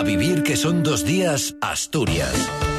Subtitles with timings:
[0.00, 2.69] A vivir que son dos días, Asturias.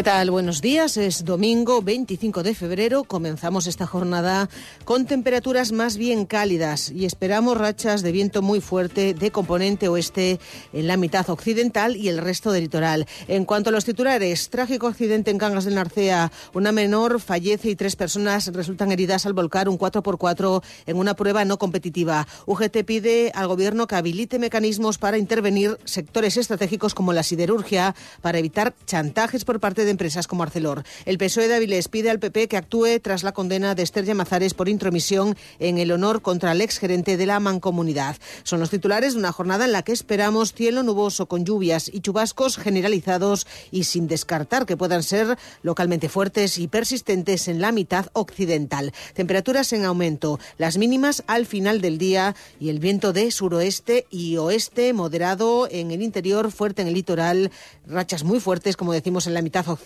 [0.00, 0.30] ¿Qué tal?
[0.30, 0.96] Buenos días.
[0.96, 3.04] Es domingo 25 de febrero.
[3.04, 4.48] Comenzamos esta jornada
[4.86, 10.40] con temperaturas más bien cálidas y esperamos rachas de viento muy fuerte de componente oeste
[10.72, 13.06] en la mitad occidental y el resto del litoral.
[13.28, 16.32] En cuanto a los titulares, trágico accidente en Cangas del Narcea.
[16.54, 21.44] Una menor fallece y tres personas resultan heridas al volcar un 4x4 en una prueba
[21.44, 22.26] no competitiva.
[22.46, 28.38] UGT pide al gobierno que habilite mecanismos para intervenir sectores estratégicos como la siderurgia para
[28.38, 30.84] evitar chantajes por parte de empresas como Arcelor.
[31.04, 34.54] El PSOE de Avilés pide al PP que actúe tras la condena de Esther Llamazares
[34.54, 38.16] por intromisión en el honor contra el exgerente de la Mancomunidad.
[38.42, 42.00] Son los titulares de una jornada en la que esperamos cielo nuboso con lluvias y
[42.00, 48.06] chubascos generalizados y sin descartar que puedan ser localmente fuertes y persistentes en la mitad
[48.12, 48.92] occidental.
[49.14, 54.36] Temperaturas en aumento, las mínimas al final del día y el viento de suroeste y
[54.36, 57.50] oeste moderado en el interior, fuerte en el litoral,
[57.86, 59.79] rachas muy fuertes, como decimos, en la mitad occidental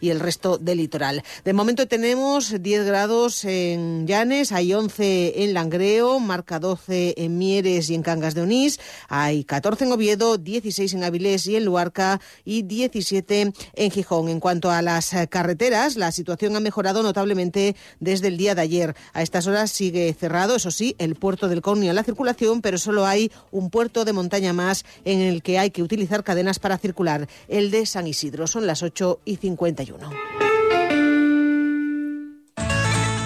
[0.00, 1.22] y el resto del litoral.
[1.44, 7.90] De momento tenemos 10 grados en Llanes, hay 11 en Langreo, marca 12 en Mieres
[7.90, 12.20] y en Cangas de Onís, hay 14 en Oviedo, 16 en Avilés y en Luarca
[12.44, 14.28] y 17 en Gijón.
[14.28, 18.96] En cuanto a las carreteras, la situación ha mejorado notablemente desde el día de ayer.
[19.12, 22.78] A estas horas sigue cerrado, eso sí, el puerto del Cornio a la circulación, pero
[22.78, 26.78] solo hay un puerto de montaña más en el que hay que utilizar cadenas para
[26.78, 28.46] circular, el de San Isidro.
[28.46, 30.10] Son las 8 y 51.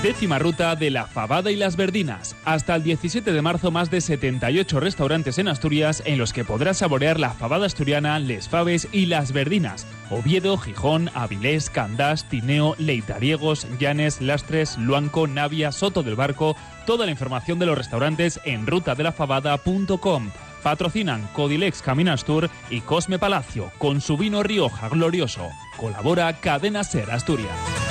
[0.04, 2.36] Décima ruta de la Fabada y las Verdinas.
[2.44, 6.76] Hasta el 17 de marzo, más de 78 restaurantes en Asturias en los que podrás
[6.76, 9.86] saborear la fabada asturiana, les faves y las verdinas.
[10.10, 16.54] Oviedo, Gijón, Avilés, Candás, Tineo, Leitariegos, Llanes, Lastres, Luanco, Navia, Soto del Barco.
[16.84, 20.30] Toda la información de los restaurantes en rutadelafabada.com.
[20.64, 25.48] Patrocinan Codilex Caminastur y Cosme Palacio con su vino Rioja Glorioso.
[25.76, 27.83] Colabora Cadena Ser Asturias.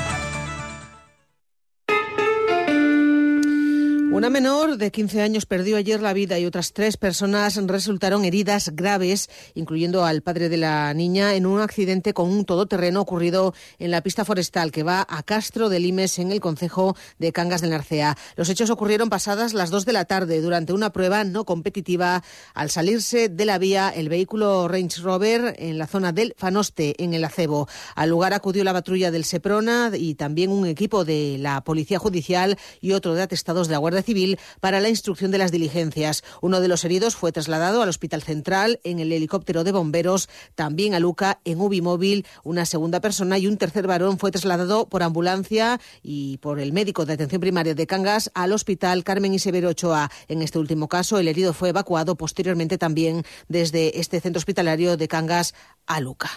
[4.13, 8.69] Una menor de 15 años perdió ayer la vida y otras tres personas resultaron heridas
[8.75, 13.89] graves, incluyendo al padre de la niña, en un accidente con un todoterreno ocurrido en
[13.89, 17.71] la pista forestal que va a Castro de Limes, en el concejo de Cangas del
[17.71, 18.15] Narcea.
[18.35, 22.69] Los hechos ocurrieron pasadas las 2 de la tarde durante una prueba no competitiva al
[22.69, 27.25] salirse de la vía el vehículo Range Rover en la zona del Fanoste, en el
[27.25, 27.67] Acebo.
[27.95, 32.59] Al lugar acudió la patrulla del Seprona y también un equipo de la Policía Judicial
[32.79, 36.23] y otro de atestados de la Guardia Civil para la instrucción de las diligencias.
[36.41, 40.93] Uno de los heridos fue trasladado al Hospital Central en el helicóptero de bomberos, también
[40.93, 42.25] a Luca en Ubimóvil.
[42.43, 47.05] Una segunda persona y un tercer varón fue trasladado por ambulancia y por el médico
[47.05, 50.11] de atención primaria de Cangas al Hospital Carmen Isebero Ochoa.
[50.27, 55.07] En este último caso, el herido fue evacuado posteriormente también desde este centro hospitalario de
[55.07, 55.53] Cangas
[55.85, 56.29] a Luca.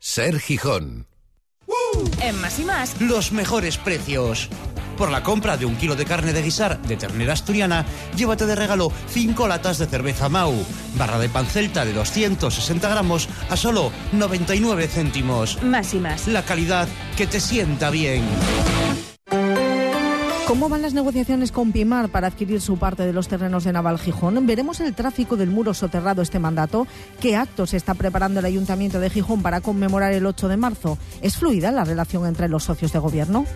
[0.00, 1.06] Ser Gijón.
[2.22, 4.48] En más y más, los mejores precios.
[5.00, 8.54] Por la compra de un kilo de carne de guisar de ternera asturiana, llévate de
[8.54, 10.52] regalo 5 latas de cerveza Mau,
[10.98, 15.62] barra de pan celta de 260 gramos a solo 99 céntimos.
[15.62, 16.28] más y más.
[16.28, 18.22] La calidad que te sienta bien.
[20.46, 23.98] ¿Cómo van las negociaciones con Pimar para adquirir su parte de los terrenos de Naval
[23.98, 24.46] Gijón?
[24.46, 26.86] ¿Veremos el tráfico del muro soterrado este mandato?
[27.22, 30.98] ¿Qué actos está preparando el Ayuntamiento de Gijón para conmemorar el 8 de marzo?
[31.22, 33.46] ¿Es fluida la relación entre los socios de gobierno?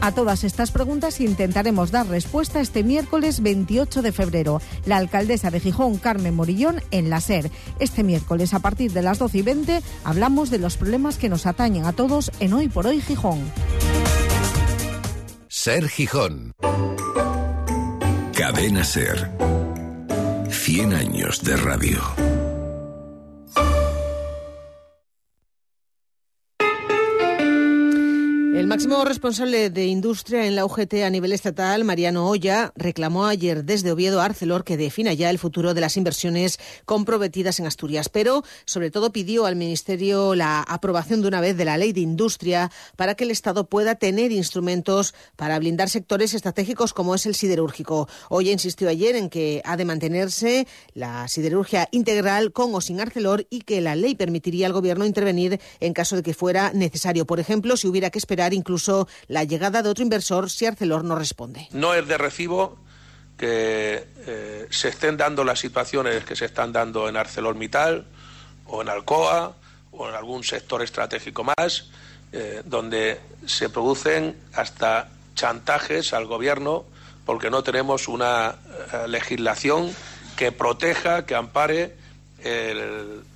[0.00, 4.60] A todas estas preguntas intentaremos dar respuesta este miércoles 28 de febrero.
[4.86, 7.50] La alcaldesa de Gijón, Carmen Morillón, en la SER.
[7.80, 11.46] Este miércoles, a partir de las 12 y 20, hablamos de los problemas que nos
[11.46, 13.40] atañen a todos en Hoy por Hoy Gijón.
[15.48, 16.52] Ser Gijón.
[18.32, 19.32] Cadena Ser.
[20.50, 22.27] 100 años de radio.
[28.78, 33.90] Máximo responsable de industria en la UGT a nivel estatal, Mariano Olla, reclamó ayer desde
[33.90, 38.44] Oviedo a Arcelor que defina ya el futuro de las inversiones comprometidas en Asturias, pero
[38.66, 42.70] sobre todo pidió al Ministerio la aprobación de una vez de la ley de industria
[42.94, 48.08] para que el Estado pueda tener instrumentos para blindar sectores estratégicos como es el siderúrgico.
[48.28, 53.44] Olla insistió ayer en que ha de mantenerse la siderurgia integral con o sin Arcelor
[53.50, 57.26] y que la ley permitiría al Gobierno intervenir en caso de que fuera necesario.
[57.26, 58.67] Por ejemplo, si hubiera que esperar incluso
[59.26, 61.68] la llegada de otro inversor si Arcelor no responde.
[61.72, 62.78] No es de recibo
[63.38, 68.04] que eh, se estén dando las situaciones que se están dando en ArcelorMittal
[68.66, 69.54] o en Alcoa
[69.92, 71.88] o en algún sector estratégico más,
[72.32, 76.84] eh, donde se producen hasta chantajes al gobierno
[77.24, 78.56] porque no tenemos una
[78.92, 79.94] eh, legislación
[80.36, 81.96] que proteja, que ampare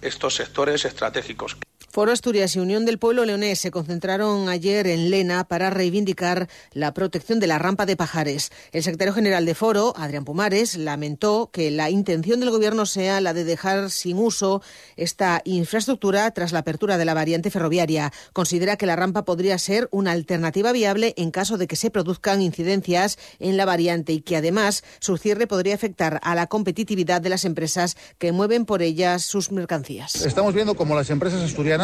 [0.01, 1.57] estos sectores estratégicos.
[1.93, 6.95] Foro Asturias y Unión del Pueblo Leonés se concentraron ayer en Lena para reivindicar la
[6.95, 8.51] protección de la rampa de Pajares.
[8.73, 13.35] El secretario general de Foro, Adrián Pumares, lamentó que la intención del Gobierno sea la
[13.35, 14.63] de dejar sin uso
[14.97, 18.11] esta infraestructura tras la apertura de la variante ferroviaria.
[18.33, 22.41] Considera que la rampa podría ser una alternativa viable en caso de que se produzcan
[22.41, 27.29] incidencias en la variante y que además su cierre podría afectar a la competitividad de
[27.29, 30.15] las empresas que mueven por ellas sus mercancías.
[30.25, 31.82] Estamos viendo cómo las empresas asturianas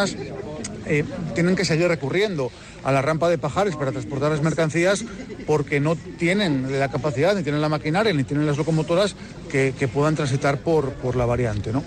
[0.87, 1.05] eh,
[1.35, 2.51] tienen que seguir recurriendo
[2.85, 5.05] a la rampa de Pajares para transportar las mercancías
[5.47, 9.17] porque no tienen la capacidad, ni tienen la maquinaria, ni tienen las locomotoras
[9.51, 11.73] que, puedan transitar por, la variante.
[11.73, 11.83] ¿no?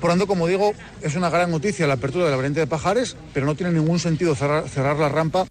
[0.00, 3.16] Por tanto, como digo, es una gran noticia la apertura de la variante de Pajares,
[3.34, 5.46] pero no tiene ningún sentido cerrar la rampa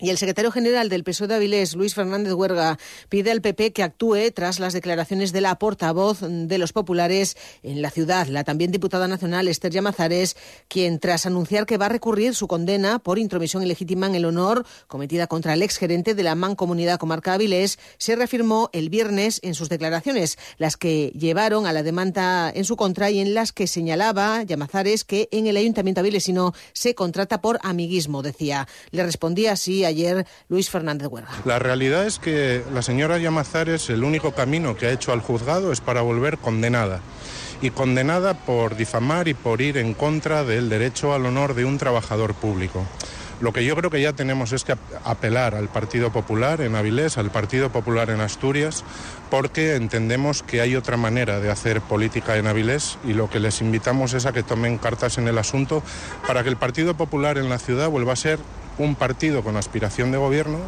[0.00, 3.82] y el secretario general del PSOE de Avilés, Luis Fernández Huerga, pide al PP que
[3.82, 8.70] actúe tras las declaraciones de la portavoz de los populares en la ciudad, la también
[8.70, 10.36] diputada nacional Esther Llamazares,
[10.68, 14.64] quien tras anunciar que va a recurrir su condena por intromisión ilegítima en el honor
[14.86, 19.68] cometida contra el exgerente de la Mancomunidad Comarca Avilés, se reafirmó el viernes en sus
[19.68, 24.42] declaraciones, las que llevaron a la demanda en su contra y en las que señalaba
[24.42, 28.66] Llamazares que en el ayuntamiento avilesino se contrata por amiguismo, decía.
[28.90, 31.30] Le respondía así a ayer Luis Fernández Huerga.
[31.44, 35.72] La realidad es que la señora Llamazares el único camino que ha hecho al juzgado
[35.72, 37.00] es para volver condenada
[37.62, 41.78] y condenada por difamar y por ir en contra del derecho al honor de un
[41.78, 42.86] trabajador público.
[43.40, 47.16] Lo que yo creo que ya tenemos es que apelar al Partido Popular en Avilés,
[47.16, 48.84] al Partido Popular en Asturias,
[49.30, 53.62] porque entendemos que hay otra manera de hacer política en Avilés y lo que les
[53.62, 55.82] invitamos es a que tomen cartas en el asunto
[56.26, 58.38] para que el Partido Popular en la ciudad vuelva a ser
[58.80, 60.58] un partido con aspiración de gobierno.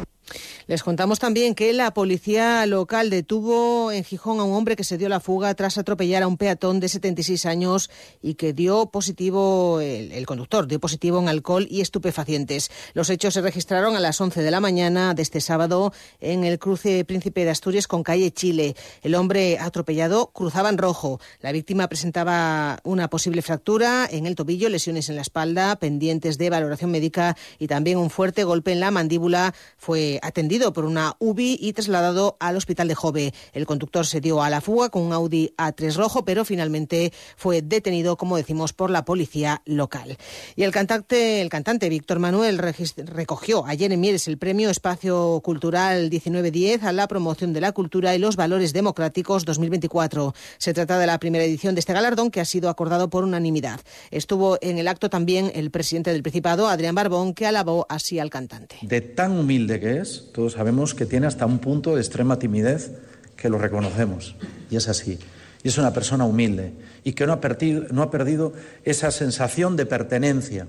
[0.65, 4.97] Les contamos también que la policía local detuvo en Gijón a un hombre que se
[4.97, 7.89] dio la fuga tras atropellar a un peatón de 76 años
[8.21, 12.71] y que dio positivo, el, conductor dio positivo en alcohol y estupefacientes.
[12.93, 16.59] Los hechos se registraron a las 11 de la mañana de este sábado en el
[16.59, 18.77] cruce Príncipe de Asturias con calle Chile.
[19.01, 21.19] El hombre atropellado cruzaba en rojo.
[21.41, 26.49] La víctima presentaba una posible fractura en el tobillo, lesiones en la espalda, pendientes de
[26.49, 29.53] valoración médica y también un fuerte golpe en la mandíbula.
[29.77, 33.33] Fue atendido por una UBI y trasladado al hospital de Jove.
[33.53, 37.63] El conductor se dio a la fuga con un Audi A3 rojo, pero finalmente fue
[37.63, 40.17] detenido, como decimos, por la policía local.
[40.55, 46.09] Y el cantante, el cantante Víctor Manuel recogió ayer en Mieres el premio Espacio Cultural
[46.11, 50.35] 1910 a la promoción de la cultura y los valores democráticos 2024.
[50.59, 53.81] Se trata de la primera edición de este galardón que ha sido acordado por unanimidad.
[54.11, 58.29] Estuvo en el acto también el presidente del Principado, Adrián Barbón, que alabó así al
[58.29, 58.75] cantante.
[58.83, 62.91] De tan humilde que es, sabemos que tiene hasta un punto de extrema timidez
[63.35, 64.35] que lo reconocemos.
[64.69, 65.19] Y es así.
[65.63, 66.73] Y es una persona humilde
[67.03, 68.53] y que no ha, perdido, no ha perdido
[68.83, 70.67] esa sensación de pertenencia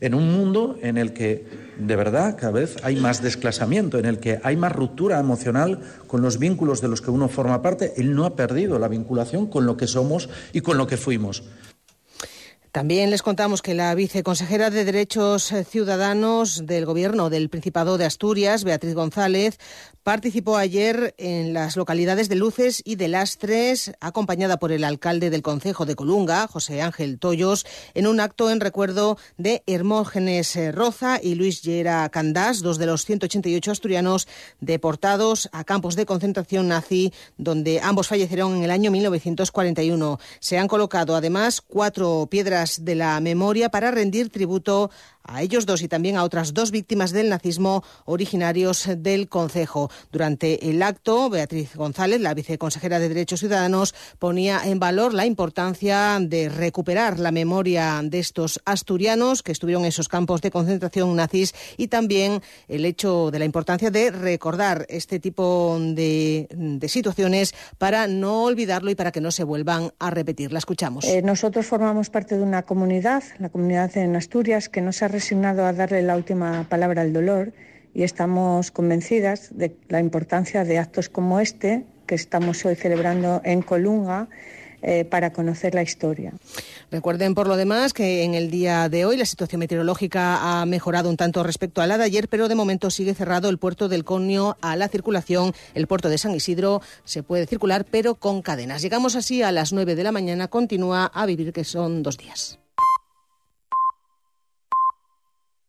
[0.00, 1.44] en un mundo en el que
[1.78, 6.22] de verdad cada vez hay más desclasamiento, en el que hay más ruptura emocional con
[6.22, 7.92] los vínculos de los que uno forma parte.
[7.96, 11.42] Él no ha perdido la vinculación con lo que somos y con lo que fuimos.
[12.72, 18.62] También les contamos que la viceconsejera de Derechos Ciudadanos del Gobierno del Principado de Asturias,
[18.62, 19.58] Beatriz González,
[20.04, 25.42] participó ayer en las localidades de Luces y de Lastres, acompañada por el alcalde del
[25.42, 31.34] Concejo de Colunga, José Ángel Toyos, en un acto en recuerdo de Hermógenes Roza y
[31.34, 34.28] Luis Llera Candás, dos de los 188 asturianos
[34.60, 40.20] deportados a campos de concentración nazi, donde ambos fallecieron en el año 1941.
[40.38, 44.90] Se han colocado además cuatro piedras de la memoria para rendir tributo
[45.30, 49.90] a ellos dos y también a otras dos víctimas del nazismo originarios del Concejo.
[50.10, 56.18] Durante el acto, Beatriz González, la viceconsejera de Derechos Ciudadanos, ponía en valor la importancia
[56.20, 61.54] de recuperar la memoria de estos asturianos que estuvieron en esos campos de concentración nazis
[61.76, 66.48] y también el hecho de la importancia de recordar este tipo de,
[66.88, 70.52] situaciones para no olvidarlo y para que no se vuelvan a repetir.
[70.52, 71.04] La escuchamos.
[71.04, 75.08] Eh, nosotros formamos parte de una comunidad, la comunidad en Asturias, que no se ha
[75.20, 77.52] resignado a darle la última palabra al dolor
[77.92, 83.60] y estamos convencidas de la importancia de actos como este que estamos hoy celebrando en
[83.60, 84.28] Colunga.
[84.82, 86.32] Eh, para conocer la historia.
[86.90, 91.10] Recuerden, por lo demás, que en el día de hoy la situación meteorológica ha mejorado
[91.10, 94.04] un tanto respecto a la de ayer, pero de momento sigue cerrado el puerto del
[94.04, 95.52] Conio a la circulación.
[95.74, 98.80] El puerto de San Isidro se puede circular, pero con cadenas.
[98.80, 100.48] Llegamos así a las 9 de la mañana.
[100.48, 102.59] Continúa a vivir, que son dos días.